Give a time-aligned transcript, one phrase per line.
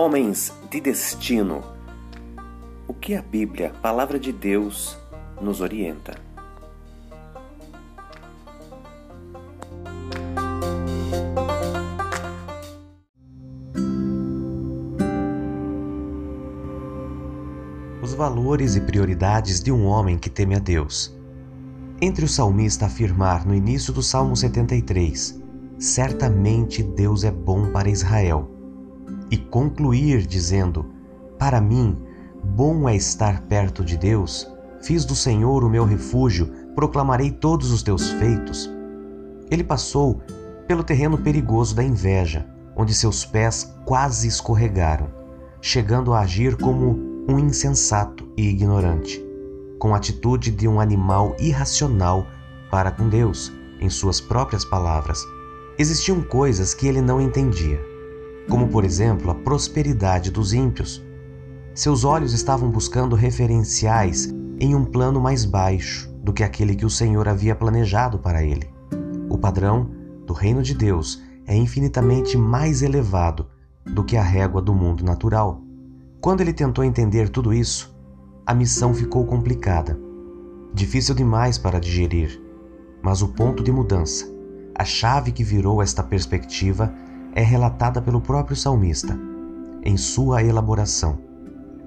[0.00, 1.60] Homens de destino.
[2.86, 4.96] O que a Bíblia, palavra de Deus,
[5.42, 6.14] nos orienta?
[18.00, 21.12] Os valores e prioridades de um homem que teme a Deus.
[22.00, 25.42] Entre o salmista afirmar no início do Salmo 73,
[25.76, 28.57] certamente Deus é bom para Israel,
[29.30, 30.86] e concluir dizendo,
[31.38, 31.96] para mim,
[32.42, 34.50] bom é estar perto de Deus,
[34.82, 38.70] fiz do Senhor o meu refúgio, proclamarei todos os teus feitos.
[39.50, 40.20] Ele passou
[40.66, 45.08] pelo terreno perigoso da inveja, onde seus pés quase escorregaram,
[45.60, 49.24] chegando a agir como um insensato e ignorante,
[49.78, 52.26] com a atitude de um animal irracional
[52.70, 55.20] para com Deus, em suas próprias palavras.
[55.78, 57.80] Existiam coisas que ele não entendia,
[58.48, 61.04] como por exemplo a prosperidade dos ímpios.
[61.74, 66.90] Seus olhos estavam buscando referenciais em um plano mais baixo do que aquele que o
[66.90, 68.68] Senhor havia planejado para ele.
[69.28, 69.90] O padrão
[70.26, 73.46] do reino de Deus é infinitamente mais elevado
[73.86, 75.62] do que a régua do mundo natural.
[76.20, 77.96] Quando ele tentou entender tudo isso,
[78.44, 79.98] a missão ficou complicada,
[80.74, 82.42] difícil demais para digerir.
[83.00, 84.26] Mas o ponto de mudança,
[84.74, 86.92] a chave que virou esta perspectiva,
[87.34, 89.18] é relatada pelo próprio salmista,
[89.82, 91.18] em sua elaboração.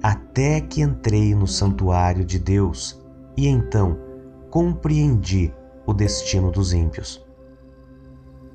[0.01, 2.99] Até que entrei no santuário de Deus
[3.37, 3.97] e então
[4.49, 5.53] compreendi
[5.85, 7.23] o destino dos ímpios.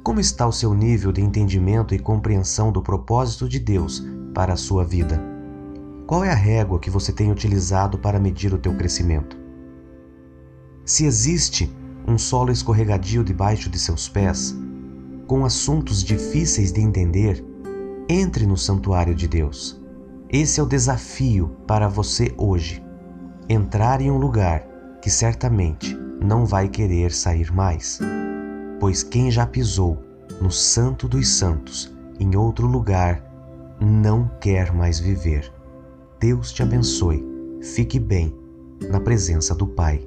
[0.03, 4.56] Como está o seu nível de entendimento e compreensão do propósito de Deus para a
[4.56, 5.21] sua vida?
[6.06, 9.37] Qual é a régua que você tem utilizado para medir o teu crescimento?
[10.84, 11.75] Se existe
[12.06, 14.56] um solo escorregadio debaixo de seus pés,
[15.27, 17.44] com assuntos difíceis de entender,
[18.08, 19.80] entre no santuário de Deus.
[20.30, 22.84] Esse é o desafio para você hoje.
[23.48, 24.66] Entrar em um lugar
[25.00, 27.98] que certamente não vai querer sair mais.
[28.81, 30.03] Pois quem já pisou
[30.41, 33.22] no Santo dos Santos em outro lugar
[33.81, 35.53] não quer mais viver.
[36.19, 37.25] Deus te abençoe.
[37.62, 38.34] Fique bem
[38.91, 40.06] na presença do Pai.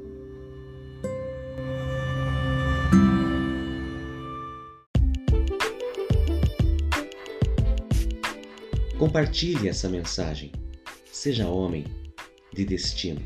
[9.00, 10.52] Compartilhe essa mensagem.
[11.10, 11.86] Seja homem
[12.54, 13.22] de destino.